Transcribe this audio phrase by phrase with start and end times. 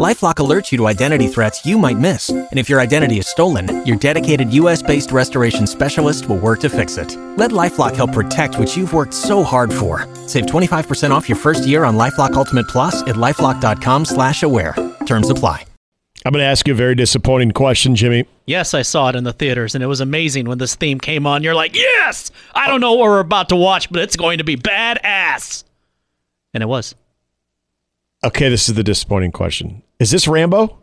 [0.00, 2.30] Lifelock alerts you to identity threats you might miss.
[2.30, 6.68] And if your identity is stolen, your dedicated US based restoration specialist will work to
[6.68, 7.16] fix it.
[7.36, 10.08] Let Lifelock help protect what you've worked so hard for.
[10.26, 14.74] Save 25% off your first year on Lifelock Ultimate Plus at lifelock.com slash aware.
[15.06, 15.64] Terms apply.
[16.26, 18.26] I'm going to ask you a very disappointing question, Jimmy.
[18.46, 21.26] Yes, I saw it in the theaters, and it was amazing when this theme came
[21.26, 21.42] on.
[21.42, 22.30] You're like, yes!
[22.54, 25.64] I don't know what we're about to watch, but it's going to be badass.
[26.54, 26.94] And it was.
[28.24, 29.82] Okay, this is the disappointing question.
[29.98, 30.78] Is this Rambo?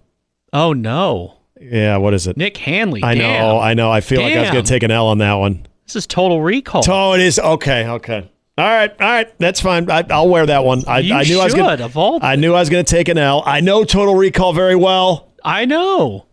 [0.54, 1.38] Oh, no.
[1.60, 2.38] Yeah, what is it?
[2.38, 3.04] Nick Hanley.
[3.04, 3.42] I damn.
[3.42, 3.92] know, I know.
[3.92, 5.68] I feel like I was gonna take an L on that one.
[5.86, 6.84] This is Total Recall.
[6.88, 7.38] Oh, it is.
[7.38, 8.32] Okay, okay.
[8.58, 9.40] All right, all right.
[9.40, 9.90] That's fine.
[9.90, 10.84] I, I'll wear that one.
[10.88, 12.90] I, You I knew I was should, of all I knew I was going to
[12.90, 13.44] take an L.
[13.46, 15.32] I know Total Recall very well.
[15.44, 16.26] I know.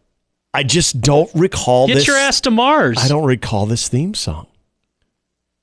[0.52, 2.06] I just don't recall Get this.
[2.06, 2.98] your ass to Mars.
[2.98, 4.46] I don't recall this theme song.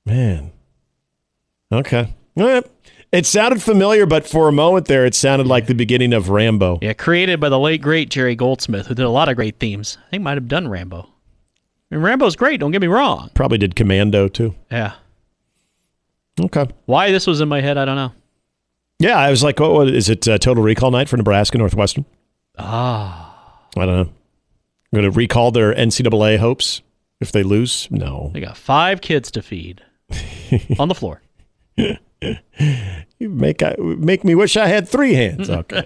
[0.04, 0.52] Man.
[1.70, 2.14] Okay.
[2.36, 2.66] All right.
[3.12, 6.78] It sounded familiar, but for a moment there, it sounded like the beginning of Rambo.
[6.82, 9.96] Yeah, created by the late great Jerry Goldsmith, who did a lot of great themes.
[10.06, 11.08] I think might have done Rambo.
[11.90, 12.58] And Rambo's great.
[12.60, 13.30] Don't get me wrong.
[13.34, 14.54] Probably did Commando too.
[14.70, 14.94] Yeah.
[16.40, 16.66] Okay.
[16.86, 18.12] Why this was in my head, I don't know.
[18.98, 20.26] Yeah, I was like, what, what is it?
[20.26, 22.04] Uh, Total Recall night for Nebraska Northwestern?
[22.58, 24.00] Ah, I don't know.
[24.92, 26.80] I'm going to recall their NCAA hopes
[27.20, 27.88] if they lose.
[27.90, 28.30] No.
[28.32, 29.82] they got five kids to feed
[30.78, 31.22] on the floor.
[33.18, 35.48] You make I, make me wish I had three hands.
[35.48, 35.82] Okay.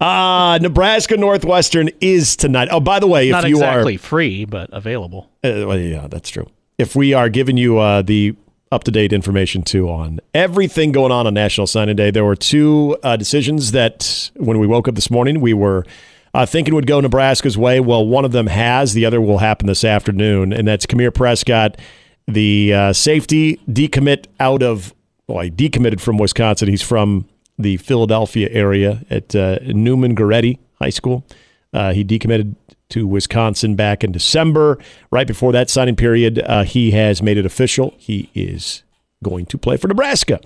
[0.00, 2.66] Uh, Nebraska Northwestern is tonight.
[2.72, 5.30] Oh, by the way, if Not you exactly free, but available.
[5.44, 6.48] uh, well, yeah, that's true.
[6.76, 8.34] If we are giving you uh, the
[8.72, 12.34] up to date information too on everything going on on National Signing Day, there were
[12.34, 15.86] two uh, decisions that when we woke up this morning, we were
[16.34, 17.78] uh, thinking would go Nebraska's way.
[17.78, 21.78] Well, one of them has, the other will happen this afternoon, and that's Kamir Prescott,
[22.26, 24.92] the uh, safety decommit out of,
[25.26, 26.68] well, he decommitted from Wisconsin.
[26.68, 27.26] He's from
[27.58, 31.24] the Philadelphia area at uh, Neumann Goretti High School.
[31.72, 32.56] Uh, he decommitted
[32.90, 34.78] to Wisconsin back in December.
[35.10, 37.94] Right before that signing period, uh, he has made it official.
[37.96, 38.82] He is
[39.22, 40.40] going to play for Nebraska.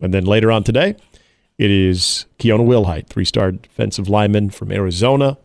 [0.00, 0.96] And then later on today,
[1.58, 5.38] it is Keona Wilhite, three star defensive lineman from Arizona,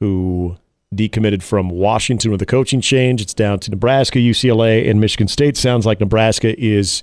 [0.00, 0.56] who
[0.94, 3.20] decommitted from Washington with a coaching change.
[3.20, 5.56] It's down to Nebraska, UCLA, and Michigan State.
[5.56, 7.02] Sounds like Nebraska is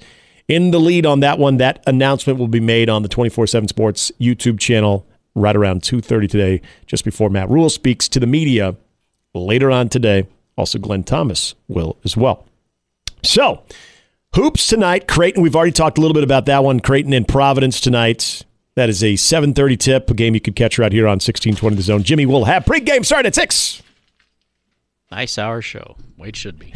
[0.50, 1.58] in the lead on that one.
[1.58, 5.06] That announcement will be made on the 24 7 Sports YouTube channel
[5.36, 8.76] right around 2.30 today, just before Matt Rhule speaks to the media
[9.34, 10.28] later on today.
[10.58, 12.46] Also, Glenn Thomas will as well.
[13.24, 13.64] So,
[14.36, 15.08] hoops tonight.
[15.08, 16.82] Creighton, we've already talked a little bit about that one.
[16.82, 18.44] Creighton and Providence tonight.
[18.76, 21.82] That is a 7.30 tip, a game you could catch right here on 1620 The
[21.82, 22.04] Zone.
[22.04, 23.82] Jimmy will have pregame starting at 6.
[25.12, 25.96] Nice hour show.
[26.18, 26.74] Way it should be.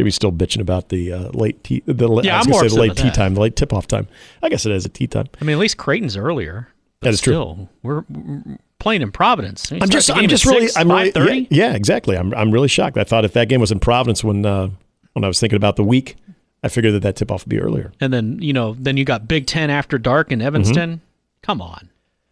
[0.00, 2.68] Jimmy's still bitching about the uh, late tea, the, Yeah, I was I'm more say
[2.74, 3.14] the late tea that.
[3.14, 4.08] time, the late tip off time.
[4.42, 5.26] I guess it is a tea time.
[5.42, 6.68] I mean, at least Creighton's earlier.
[7.02, 7.68] That is true.
[7.82, 8.42] We're we're
[8.78, 9.70] playing in Providence.
[9.70, 12.16] I'm just, I'm just really, I'm really, yeah, yeah, exactly.
[12.16, 12.96] I'm, I'm really shocked.
[12.96, 14.70] I thought if that game was in Providence when, uh,
[15.12, 16.16] when I was thinking about the week,
[16.62, 17.92] I figured that that tip off would be earlier.
[18.00, 20.90] And then you know, then you got Big Ten after dark in Evanston.
[20.90, 21.04] Mm-hmm.
[21.42, 21.90] Come on.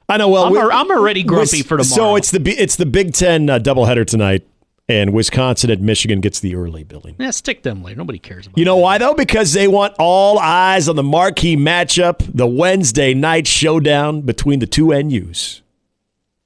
[0.08, 0.28] I know.
[0.28, 1.82] Well, I'm we- I'm already grumpy for tomorrow.
[1.82, 4.46] So it's the it's the Big Ten uh, doubleheader tonight,
[4.88, 7.16] and Wisconsin at Michigan gets the early billing.
[7.18, 7.98] Yeah, stick them later.
[7.98, 8.56] Nobody cares about.
[8.56, 9.14] You know why though?
[9.14, 14.66] Because they want all eyes on the marquee matchup, the Wednesday night showdown between the
[14.66, 15.62] two NUs,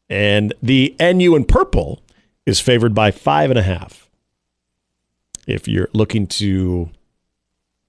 [0.08, 2.02] and the NU in purple
[2.44, 4.10] is favored by five and a half.
[5.46, 6.90] If you're looking to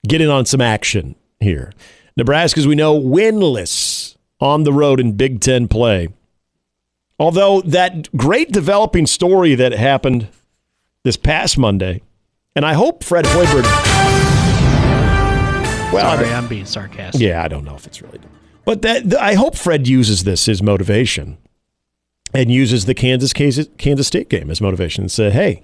[0.07, 1.71] get in on some action here,
[2.15, 6.09] Nebraska, as we know, winless on the road in Big Ten play.
[7.19, 10.27] Although that great developing story that happened
[11.03, 12.01] this past Monday,
[12.55, 13.63] and I hope Fred Hoiberg.
[15.93, 17.21] Well, I Sorry, I'm being sarcastic.
[17.21, 18.19] yeah, I don't know if it's really,
[18.65, 21.37] but that I hope Fred uses this as motivation,
[22.33, 25.63] and uses the Kansas Kansas, Kansas State game as motivation, and say, "Hey,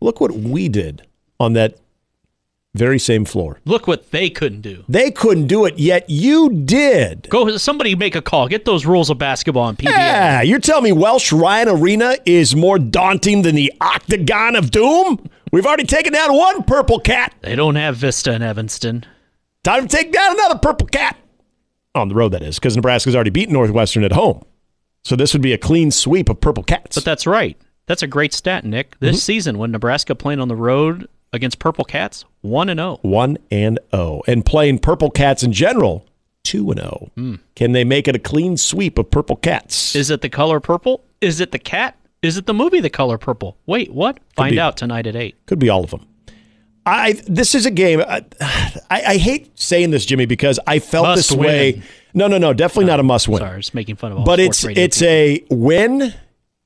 [0.00, 1.06] look what we did
[1.38, 1.76] on that
[2.74, 3.60] very same floor.
[3.64, 4.84] Look what they couldn't do.
[4.88, 8.48] They couldn't do it, yet you did." Go, somebody make a call.
[8.48, 9.90] Get those rules of basketball on PBS.
[9.90, 15.18] Yeah, you're telling me Welsh Ryan Arena is more daunting than the Octagon of Doom?
[15.52, 17.34] We've already taken down one purple cat.
[17.42, 19.04] They don't have Vista in Evanston.
[19.64, 21.18] Time to take down another purple cat.
[21.94, 24.42] On the road, that is, because Nebraska's already beaten Northwestern at home.
[25.04, 26.94] So this would be a clean sweep of purple cats.
[26.96, 27.56] But that's right.
[27.86, 28.98] That's a great stat, Nick.
[29.00, 29.20] This Mm-hmm.
[29.20, 32.96] season, when Nebraska playing on the road against Purple Cats, one and oh.
[33.02, 33.10] zero.
[33.10, 34.22] 1 and 0.
[34.26, 36.06] And playing purple cats in general
[36.44, 37.38] 2 and 0.
[37.54, 39.94] Can they make it a clean sweep of Purple Cats?
[39.94, 41.04] Is it the color purple?
[41.20, 41.96] Is it the cat?
[42.22, 43.56] Is it the movie The Color Purple?
[43.66, 44.20] Wait, what?
[44.36, 44.60] Find be.
[44.60, 45.34] out tonight at 8.
[45.46, 46.06] Could be all of them.
[46.86, 48.00] I this is a game.
[48.00, 48.24] I,
[48.90, 51.82] I, I hate saying this, Jimmy, because I felt Must this way.
[52.14, 53.38] No, no, no, definitely not a must win.
[53.38, 55.08] Sorry, was making fun of all but it's it's people.
[55.08, 56.14] a win,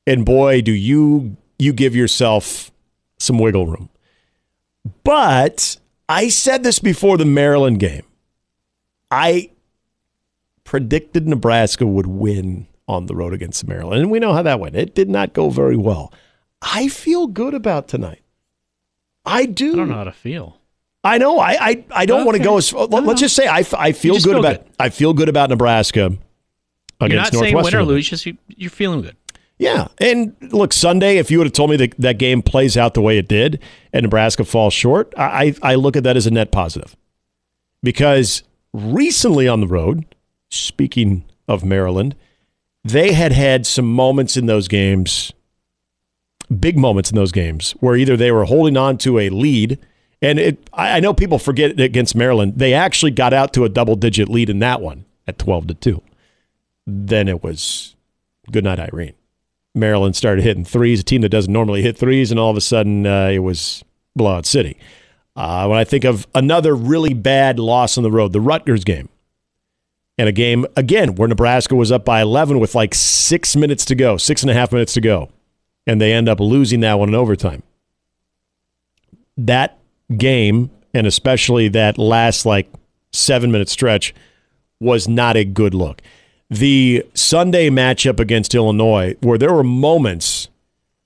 [0.06, 2.70] and boy, do you you give yourself
[3.18, 3.88] some wiggle room.
[5.04, 5.76] But
[6.08, 8.04] I said this before the Maryland game.
[9.10, 9.50] I
[10.64, 14.76] predicted Nebraska would win on the road against Maryland, and we know how that went.
[14.76, 16.12] It did not go very well.
[16.62, 18.22] I feel good about tonight.
[19.24, 19.72] I do.
[19.72, 20.58] I don't know how to feel.
[21.02, 21.38] I know.
[21.38, 22.72] I I, I don't want to go as.
[22.72, 23.14] Let, us no.
[23.14, 24.72] just say I, I feel good feel about good.
[24.78, 26.16] I feel good about Nebraska
[26.98, 27.80] Against You're not saying win Northwestern.
[27.80, 29.16] or lose, just you, you're feeling good.
[29.58, 31.16] Yeah, and look, Sunday.
[31.16, 33.62] If you would have told me that that game plays out the way it did
[33.92, 36.94] and Nebraska falls short, I I look at that as a net positive
[37.82, 38.42] because
[38.74, 40.04] recently on the road,
[40.50, 42.14] speaking of Maryland,
[42.84, 45.32] they had had some moments in those games,
[46.60, 49.78] big moments in those games, where either they were holding on to a lead,
[50.20, 53.96] and it, I know people forget against Maryland, they actually got out to a double
[53.96, 56.02] digit lead in that one at 12 to 2.
[56.86, 57.96] Then it was
[58.50, 59.14] good night, Irene.
[59.76, 62.62] Maryland started hitting threes, a team that doesn't normally hit threes, and all of a
[62.62, 63.84] sudden uh, it was
[64.16, 64.76] blowout city.
[65.36, 69.10] Uh, when I think of another really bad loss on the road, the Rutgers game,
[70.16, 73.94] and a game again where Nebraska was up by 11 with like six minutes to
[73.94, 75.28] go, six and a half minutes to go,
[75.86, 77.62] and they end up losing that one in overtime.
[79.36, 79.78] That
[80.16, 82.72] game, and especially that last like
[83.12, 84.14] seven minute stretch,
[84.80, 86.00] was not a good look.
[86.48, 90.48] The Sunday matchup against Illinois, where there were moments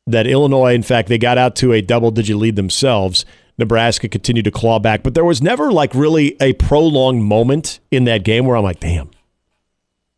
[0.06, 3.24] that Illinois, in fact, they got out to a double digit lead themselves.
[3.56, 8.04] Nebraska continued to claw back, but there was never like really a prolonged moment in
[8.04, 9.10] that game where I'm like, damn,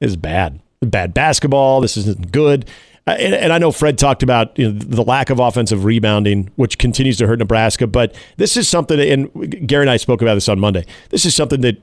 [0.01, 0.61] this is bad.
[0.81, 1.81] Bad basketball.
[1.81, 2.69] This isn't good.
[3.07, 6.79] Uh, And, I know Fred talked about you know, the lack of offensive rebounding, which
[6.79, 7.87] continues to hurt Nebraska.
[7.87, 10.87] But this is something, and Gary and I spoke about this on Monday.
[11.11, 11.81] This is something that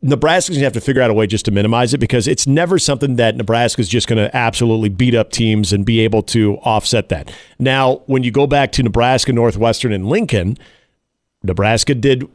[0.00, 2.46] Nebraska's going to have to figure out a way just to minimize it because it's
[2.46, 6.56] never something that Nebraska's just going to absolutely beat up teams and be able to
[6.58, 7.32] offset that.
[7.58, 10.56] Now, when you go back to Nebraska, Northwestern, and Lincoln,
[11.42, 12.28] Nebraska did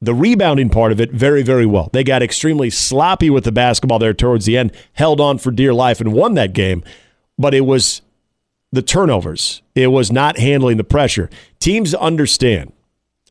[0.00, 1.88] the rebounding part of it very, very well.
[1.92, 5.72] They got extremely sloppy with the basketball there towards the end, held on for dear
[5.72, 6.82] life, and won that game.
[7.38, 8.02] But it was
[8.72, 11.30] the turnovers, it was not handling the pressure.
[11.60, 12.72] Teams understand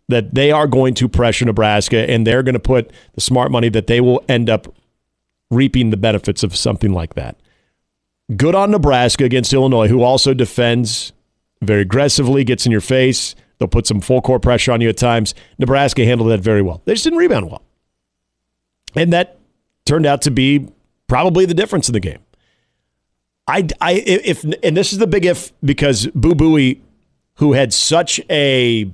[0.08, 3.70] that they are going to pressure Nebraska and they're going to put the smart money
[3.70, 4.74] that they will end up
[5.50, 7.38] reaping the benefits of something like that.
[8.36, 11.14] Good on Nebraska against Illinois, who also defends
[11.62, 13.36] very aggressively, gets in your face.
[13.58, 15.34] They'll put some full court pressure on you at times.
[15.58, 16.82] Nebraska handled that very well.
[16.86, 17.62] They just didn't rebound well.
[18.96, 19.40] And that
[19.86, 20.68] turned out to be
[21.08, 22.20] probably the difference in the game.
[23.48, 26.82] I, I, if, and this is the big if because Boo Buie,
[27.36, 28.92] who had such a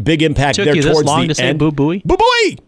[0.00, 1.58] big impact there towards the end.
[1.58, 2.02] Boo Buie?
[2.04, 2.58] Boo Buie!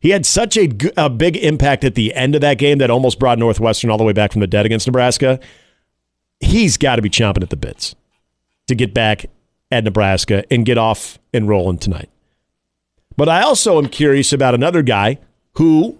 [0.00, 0.68] He had such a,
[0.98, 4.04] a big impact at the end of that game that almost brought Northwestern all the
[4.04, 5.40] way back from the dead against Nebraska.
[6.40, 7.94] He's got to be chomping at the bits
[8.66, 9.26] to get back
[9.70, 12.10] at Nebraska and get off and rolling tonight.
[13.16, 15.18] But I also am curious about another guy
[15.54, 15.98] who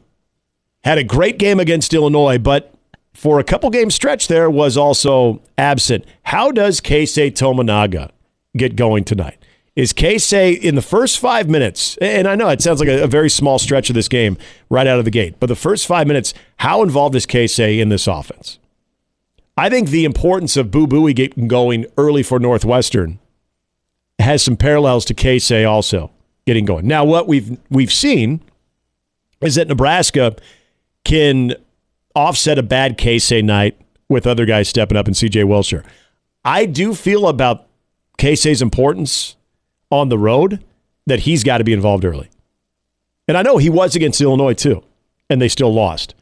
[0.82, 2.74] had a great game against Illinois, but
[3.14, 6.04] for a couple game stretch there was also absent.
[6.24, 8.10] How does Keisei Tominaga
[8.56, 9.38] get going tonight?
[9.76, 13.08] Is Keisei in the first five minutes, and I know it sounds like a, a
[13.08, 14.38] very small stretch of this game
[14.70, 17.88] right out of the gate, but the first five minutes, how involved is Keisei in
[17.88, 18.60] this offense?
[19.56, 23.18] I think the importance of Boo Buie getting going early for Northwestern
[24.18, 26.10] has some parallels to Keisei also
[26.46, 26.86] getting going.
[26.86, 28.42] Now, what we've we've seen
[29.40, 30.36] is that Nebraska
[31.04, 31.54] can
[32.14, 33.78] offset a bad Keisei night
[34.08, 35.84] with other guys stepping up and CJ Wilcher.
[36.44, 37.66] I do feel about
[38.18, 39.36] Keisei's importance
[39.90, 40.62] on the road
[41.06, 42.28] that he's got to be involved early.
[43.28, 44.82] And I know he was against Illinois too,
[45.30, 46.14] and they still lost.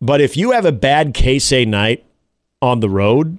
[0.00, 2.04] But if you have a bad Keisei night
[2.62, 3.38] on the road,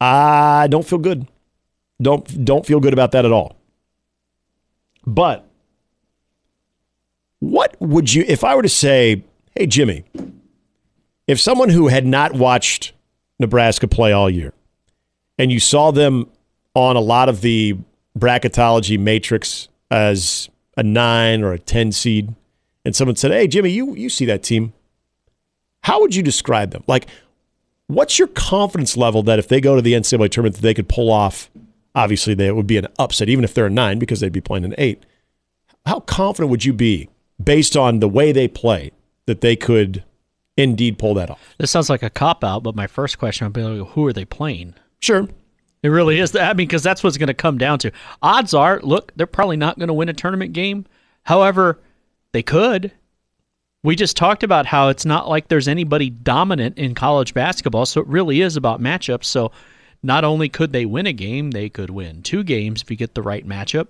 [0.00, 1.26] I don't feel good.
[2.00, 3.56] Don't don't feel good about that at all.
[5.06, 5.46] But
[7.40, 9.22] what would you if I were to say,
[9.54, 10.04] "Hey Jimmy,
[11.26, 12.92] if someone who had not watched
[13.38, 14.52] Nebraska play all year
[15.38, 16.28] and you saw them
[16.74, 17.76] on a lot of the
[18.18, 22.34] bracketology matrix as a 9 or a 10 seed
[22.84, 24.72] and someone said, "Hey Jimmy, you you see that team?
[25.82, 26.84] How would you describe them?
[26.86, 27.06] Like
[27.86, 30.88] what's your confidence level that if they go to the NCAA tournament that they could
[30.88, 31.50] pull off
[31.94, 34.64] obviously they would be an upset even if they're a 9 because they'd be playing
[34.64, 35.04] an 8.
[35.86, 37.08] How confident would you be
[37.42, 38.90] based on the way they play
[39.26, 40.02] that they could
[40.56, 41.54] indeed pull that off.
[41.58, 44.12] This sounds like a cop out, but my first question would be like, who are
[44.12, 44.74] they playing?
[45.00, 45.28] Sure.
[45.84, 46.34] It really is.
[46.34, 47.92] I mean, because that's what's going to come down to.
[48.22, 50.86] Odds are, look, they're probably not going to win a tournament game.
[51.24, 51.78] However,
[52.32, 52.90] they could.
[53.82, 58.00] We just talked about how it's not like there's anybody dominant in college basketball, so
[58.00, 59.24] it really is about matchups.
[59.26, 59.52] So
[60.02, 63.14] not only could they win a game, they could win two games if you get
[63.14, 63.88] the right matchup.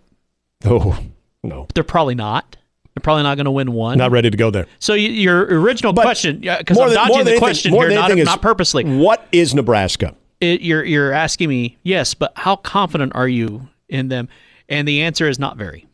[0.65, 0.99] Oh,
[1.45, 1.67] no.
[1.67, 2.57] But they're probably not.
[2.97, 3.99] They're probably not going to win one.
[3.99, 4.67] Not ready to go there.
[4.81, 8.25] So your original But question, because I'm than- dodging the anything- question here, not, is-
[8.25, 8.83] not purposely.
[8.85, 10.17] What is Nebraska?
[10.53, 14.29] It, you're you're asking me, yes, but how confident are you in them?
[14.69, 15.87] And the answer is not very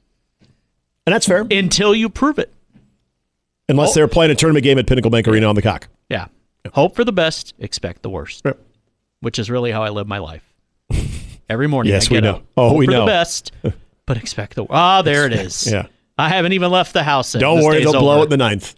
[1.07, 1.47] And that's fair.
[1.51, 2.53] until you prove it.
[3.69, 5.89] Unless they're playing a tournament game at Pinnacle Bank Arena on the cock.
[6.09, 6.27] Yeah.
[6.73, 8.59] Hope for the best, expect the worst, Yep.
[9.21, 10.43] which is really how I live my life.
[11.49, 12.35] Every morning, Yes, I we know.
[12.37, 13.01] up, Oh, hope we for know.
[13.01, 13.53] the best,
[14.07, 15.03] but expect the ah.
[15.03, 15.71] there it is.
[15.71, 15.87] Yeah.
[16.19, 17.35] I haven't even left the house.
[17.35, 17.41] Yet.
[17.41, 18.21] Don't This worry, they'll blow over.
[18.21, 18.75] it in the ninth.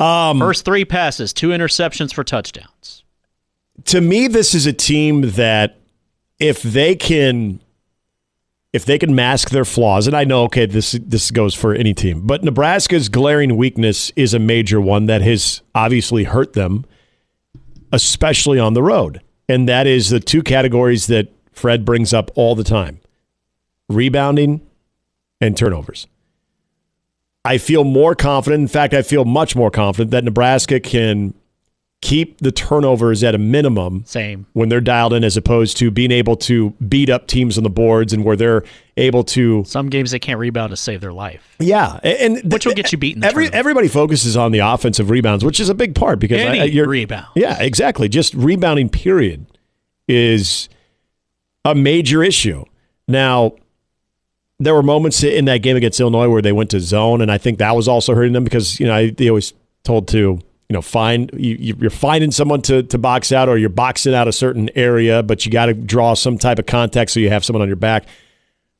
[0.00, 3.03] Um, First three passes, two interceptions for touchdowns.
[3.86, 5.78] To me, this is a team that
[6.38, 7.60] if they can
[8.72, 11.94] if they can mask their flaws, and I know okay, this this goes for any
[11.94, 16.84] team, but Nebraska's glaring weakness is a major one that has obviously hurt them,
[17.92, 19.20] especially on the road.
[19.48, 23.00] And that is the two categories that Fred brings up all the time.
[23.88, 24.66] Rebounding
[25.40, 26.06] and turnovers.
[27.44, 28.62] I feel more confident.
[28.62, 31.34] In fact, I feel much more confident that Nebraska can
[32.04, 34.44] keep the turnovers at a minimum Same.
[34.52, 37.70] when they're dialed in as opposed to being able to beat up teams on the
[37.70, 38.62] boards and where they're
[38.98, 41.56] able to Some games they can't rebound to save their life.
[41.58, 43.58] yeah and Which will get you beat in the every tournament.
[43.58, 46.86] everybody focuses on the offensive rebounds which is a big part because Any I- you're-
[46.86, 47.26] rebound.
[47.34, 49.46] yeah exactly just rebounding period
[50.06, 50.68] is
[51.64, 52.64] a major issue
[53.08, 53.54] now
[54.60, 57.38] there were moments in that game against Illinois where they went to zone, and I
[57.38, 60.74] think that was also hurting them because you know I, they always told to you
[60.74, 64.28] know find you, you- you're finding someone to to box out or you're boxing out
[64.28, 67.44] a certain area, but you got to draw some type of contact so you have
[67.44, 68.06] someone on your back.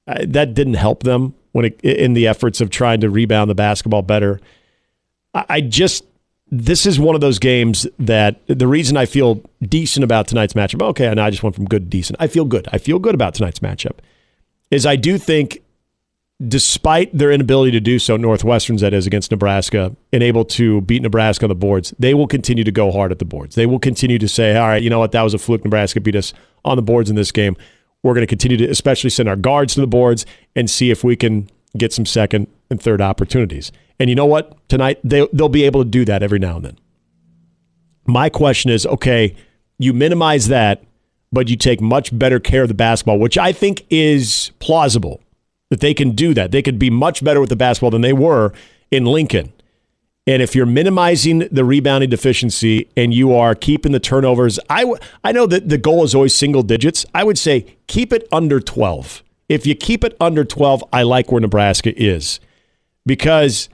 [0.07, 3.55] Uh, that didn't help them when it, in the efforts of trying to rebound the
[3.55, 4.39] basketball better.
[5.35, 6.05] I, I just
[6.51, 10.83] this is one of those games that the reason I feel decent about tonight's matchup.
[10.91, 12.17] Okay, and I just went from good to decent.
[12.21, 12.69] I feel good.
[12.73, 13.99] I feel good about tonight's matchup.
[14.71, 15.63] Is I do think
[16.49, 21.03] despite their inability to do so, Northwestern's that is against Nebraska, and able to beat
[21.03, 23.55] Nebraska on the boards, they will continue to go hard at the boards.
[23.55, 25.65] They will continue to say, all right, you know what, that was a fluke.
[25.65, 26.33] Nebraska beat us
[26.65, 27.57] on the boards in this game.
[28.03, 31.03] We're going to continue to especially send our guards to the boards and see if
[31.03, 33.73] we can get some second and third opportunities.
[33.99, 34.57] And you know what?
[34.69, 36.79] Tonight, they, they'll be able to do that every now and then.
[38.07, 39.35] My question is okay,
[39.79, 40.85] you minimize that,
[41.33, 45.24] but you take much better care of the basketball, which I think is plausible
[45.75, 46.53] that they can do that.
[46.53, 48.53] They could be much better with the basketball than they were
[48.93, 49.53] in Lincoln.
[50.25, 54.99] And if you're minimizing the rebounding deficiency and you are keeping the turnovers, I, w-
[55.25, 57.05] I know that the goal is always single digits.
[57.13, 59.25] I would say keep it under 12.
[59.49, 62.39] If you keep it under 12, I like where Nebraska is
[63.05, 63.69] because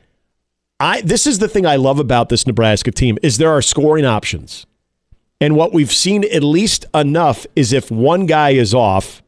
[0.80, 4.06] I this is the thing I love about this Nebraska team is there are scoring
[4.06, 4.66] options.
[5.40, 9.22] And what we've seen at least enough is if one guy is off,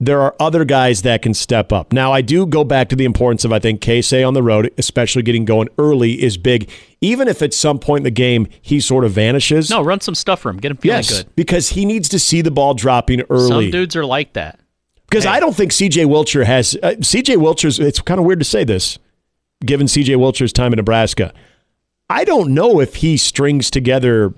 [0.00, 1.92] there are other guys that can step up.
[1.92, 4.72] Now, I do go back to the importance of, I think, Keisei on the road,
[4.76, 6.68] especially getting going early, is big.
[7.00, 9.70] Even if at some point in the game he sort of vanishes.
[9.70, 10.56] No, run some stuff for him.
[10.56, 11.36] Get him feeling yes, good.
[11.36, 13.66] because he needs to see the ball dropping early.
[13.66, 14.60] Some dudes are like that.
[15.08, 16.76] Because I don't think CJ Wilcher has.
[16.82, 18.98] Uh, CJ Wilcher's, it's kind of weird to say this,
[19.64, 21.32] given CJ Wilcher's time in Nebraska.
[22.10, 24.34] I don't know if he strings together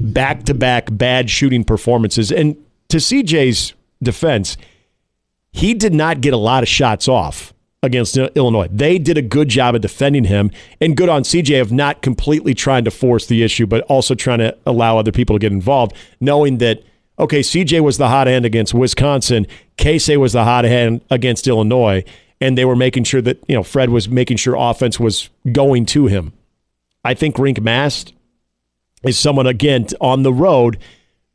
[0.00, 2.30] back to back bad shooting performances.
[2.30, 2.56] And
[2.88, 4.56] to CJ's defense,
[5.52, 7.52] he did not get a lot of shots off
[7.82, 8.68] against Illinois.
[8.70, 12.54] They did a good job of defending him, and good on CJ of not completely
[12.54, 15.94] trying to force the issue, but also trying to allow other people to get involved,
[16.20, 16.82] knowing that,
[17.18, 19.46] okay, CJ was the hot hand against Wisconsin,
[19.78, 22.04] Keisei was the hot hand against Illinois,
[22.40, 25.86] and they were making sure that, you know, Fred was making sure offense was going
[25.86, 26.32] to him.
[27.02, 28.12] I think Rienk Mast
[29.02, 30.78] is someone, again, on the road,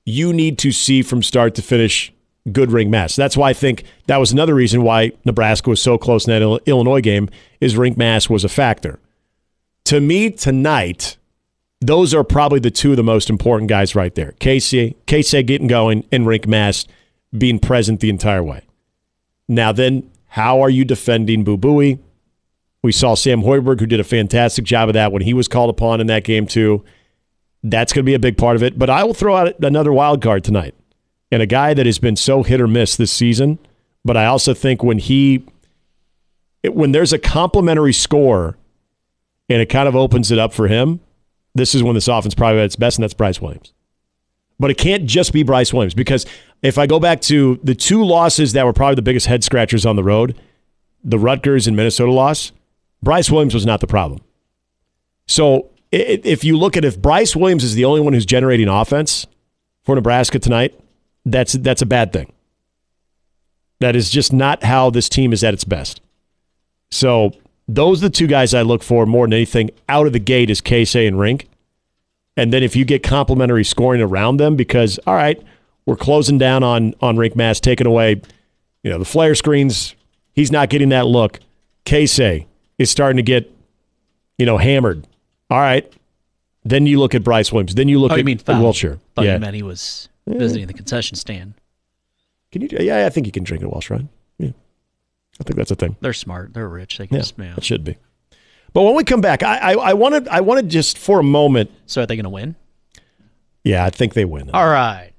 [0.06, 2.14] you need to see from start to finish
[2.52, 3.18] good Rienk Mast.
[3.18, 6.62] That's why I think that was another reason why Nebraska was so close in that
[6.66, 9.00] Illinois game is Rienk Mast was a factor.
[9.86, 11.18] To me tonight,
[11.82, 14.34] those are probably the two of the most important guys right there.
[14.40, 16.90] Keisei, Keisei getting going and Rienk Mast
[17.36, 18.64] being present the entire way.
[19.48, 22.00] Now then, how are you defending Boo Buie?
[22.82, 25.72] We saw Sam Hoiberg, who did a fantastic job of that when he was called
[25.72, 26.84] upon in that game too.
[27.64, 28.78] That's going to be a big part of it.
[28.78, 30.76] But I will throw out another wild card tonight
[31.36, 33.60] and a guy that has been so hit or miss this season.
[34.06, 35.44] But I also think when he,
[36.64, 38.56] when there's a complimentary score
[39.50, 41.02] and it kind of opens it up for him,
[41.54, 43.74] this is when this offense probably at its best, and that's Brice Williams.
[44.62, 46.26] But it can't just be Brice Williams because
[46.62, 49.86] if I go back to the two losses that were probably the biggest head scratchers
[49.86, 50.40] on the road,
[51.04, 52.54] the Rutgers and Minnesota loss,
[53.04, 54.22] Brice Williams was not the problem.
[55.28, 59.28] So if you look at if Brice Williams is the only one who's generating offense
[59.84, 60.80] for Nebraska tonight,
[61.26, 62.32] that's that's a bad thing.
[63.80, 66.02] That is just not how this team is at its best.
[66.92, 67.32] So
[67.68, 70.50] those are the two guys I look for more than anything out of the gate
[70.50, 71.46] is Keisei and Rienk.
[72.38, 75.42] And then if you get complementary scoring around them, because all right,
[75.86, 78.22] we're closing down on on Rienk Mast, taking away,
[78.84, 79.96] you know, the flare screens.
[80.34, 81.40] He's not getting that look.
[81.86, 82.46] Keisei
[82.78, 83.50] is starting to get,
[84.38, 85.08] you know, hammered.
[85.50, 85.92] All right.
[86.66, 87.76] Then you look at Brice Williams.
[87.76, 89.00] Then you look oh, at you mean Wilcher.
[89.16, 89.52] Thought yeah.
[89.52, 91.54] he was visiting the concession stand.
[92.52, 92.70] Can you?
[92.72, 94.10] Yeah, I think you can drink at Welsh Ryan.
[94.38, 94.52] Yeah,
[95.40, 95.96] I think that's a thing.
[96.02, 96.54] They're smart.
[96.54, 96.98] They're rich.
[96.98, 97.54] They can yeah, just, yeah.
[97.58, 97.98] It should be.
[98.74, 101.72] But when we come back, I I wanted I wanted just for a moment.
[101.86, 102.56] So are they going to win?
[103.64, 104.52] Yeah, I think they win.
[104.52, 105.12] All right.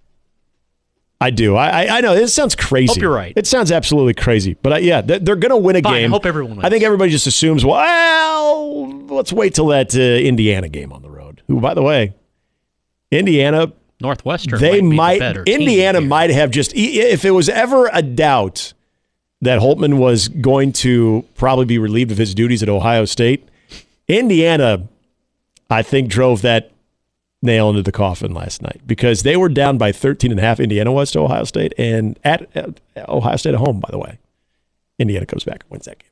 [1.18, 1.56] I do.
[1.56, 2.88] I I know it sounds crazy.
[2.88, 3.32] Hope you're right.
[3.34, 6.10] It sounds absolutely crazy, but I, yeah, they're, they're going to win a Fine, game.
[6.10, 6.56] I hope everyone.
[6.56, 6.64] Wins.
[6.64, 7.64] I think everybody just assumes.
[7.64, 11.42] Well, let's wait till that uh, Indiana game on the road.
[11.48, 12.12] Who, by the way,
[13.10, 14.60] Indiana Northwestern.
[14.60, 18.72] They might, might Indiana team might have just if it was ever a doubt
[19.40, 23.48] that Holtmann was going to probably be relieved of his duties at Ohio State,
[24.08, 24.88] Indiana,
[25.70, 26.72] I think, drove that
[27.42, 30.58] nail into the coffin last night because they were down by 13 and a half.
[30.58, 34.18] Indiana was to Ohio State and at, at Ohio State at home, by the way.
[34.98, 36.10] Indiana comes back and wins that game.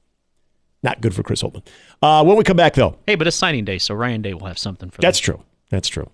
[0.83, 1.62] Not good for Chris Holtmann.
[2.03, 2.99] Uh, when we come back, though.
[3.07, 5.43] Hey, but it's signing day, so Ryan Day will have something for That's true.
[5.71, 6.11] That's true.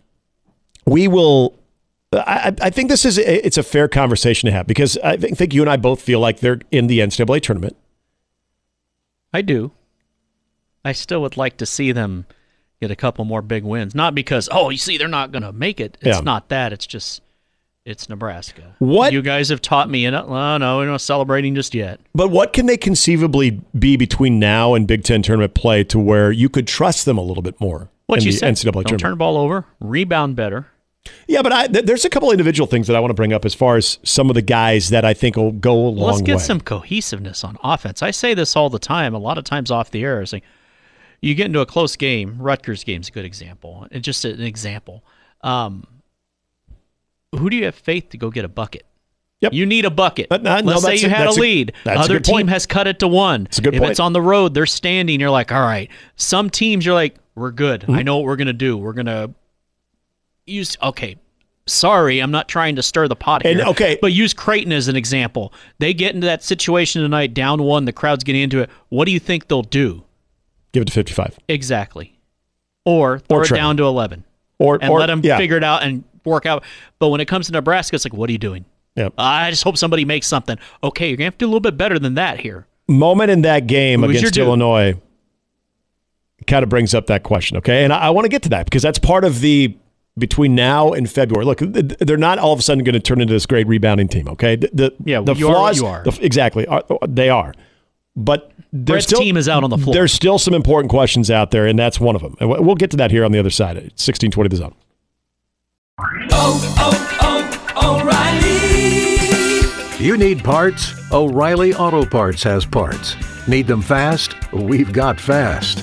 [0.87, 1.59] We will
[2.12, 5.38] I, I, think this is a, it's a fair conversation to have because I think,
[5.38, 7.76] think, you and I both feel like they're in the NCAA tournament.
[9.33, 9.71] I do.
[10.85, 12.26] I still would like to see them
[12.81, 13.95] get a couple more big wins.
[13.95, 15.99] Not because oh, you see, they're not going to make it.
[16.00, 16.23] It's yeah.
[16.23, 16.73] not that.
[16.73, 17.23] It's just
[17.85, 18.75] it's Nebraska.
[18.81, 22.01] What you guys have taught me, and oh, no, we're not celebrating just yet.
[22.12, 26.33] But what can they conceivably be between now and Big Ten tournament play to where
[26.33, 27.88] you could trust them a little bit more?
[28.07, 28.55] What you said?
[28.55, 29.01] NCAA Don't tournament?
[29.01, 30.66] turn the ball over, rebound better
[31.27, 33.45] yeah, but I, th- there's a couple individual things that I want to bring up
[33.45, 36.23] as far as some of the guys that I think will go a long Let's
[36.23, 36.43] get way.
[36.43, 38.03] some cohesiveness on offense.
[38.03, 40.25] I say this all the time, a lot of times off the air.
[40.31, 40.45] Like,
[41.21, 42.37] you get into a close game.
[42.39, 43.87] Rutgers game's a good example.
[43.91, 45.05] It's just an example.
[45.43, 45.87] Um,
[47.37, 48.85] who do you have faith to go get a bucket?
[49.41, 49.55] Yep.
[49.55, 50.29] You need a bucket.
[50.29, 51.73] But, uh, Let's no, say you had a lead.
[51.87, 52.49] A, Other a team point.
[52.51, 53.45] has cut it to one.
[53.45, 53.93] That's a good if point.
[53.93, 55.19] it's on the road, they're standing.
[55.19, 55.89] You're like, all right.
[56.17, 57.83] Some teams, you're like, we're good.
[57.83, 57.93] Mm-hmm.
[57.93, 58.77] I know what we're gonna do.
[58.77, 59.33] We're gonna
[60.51, 60.77] use.
[60.83, 61.17] Okay,
[61.67, 63.53] sorry, I'm not trying to stir the pot here.
[63.53, 63.99] And, okay.
[64.01, 65.53] But use Creighton as an example.
[65.79, 68.71] They get into that situation tonight, down one, the crowd's getting into it.
[68.89, 70.05] What do you think they'll do?
[70.73, 71.39] Give it to 55.
[71.49, 72.19] Exactly.
[72.85, 74.25] Or throw or it down to 11.
[74.59, 75.39] Or, and or, let them yeah.
[75.39, 76.65] figure it out and work out.
[76.99, 78.65] But when it comes to Nebraska, it's like, what are you doing?
[78.97, 79.15] Yep.
[79.17, 80.59] I just hope somebody makes something.
[80.83, 82.67] Okay, you're to have to do a little bit better than that here.
[82.89, 85.01] Moment in that game Who's against Illinois
[86.47, 87.85] kind of brings up that question, okay?
[87.85, 89.77] And I, I want to get to that because that's part of the
[90.20, 91.44] between now and February.
[91.44, 94.28] Look, they're not all of a sudden going to turn into this great rebounding team.
[94.28, 97.52] Okay, the, the yeah, the you flaws, are, the, exactly, are, they are,
[98.14, 99.92] but there's still team is out on the floor.
[99.92, 102.37] There's still some important questions out there, and that's one of them.
[102.38, 103.90] And we'll get to that here on the other side.
[103.96, 104.76] Sixteen twenty the zone.
[106.30, 110.04] Oh, oh, oh, O'Reilly.
[110.04, 110.94] You need parts?
[111.12, 113.16] O'Reilly Auto Parts has parts.
[113.48, 114.37] Need them fast?
[114.52, 115.83] We've got fast.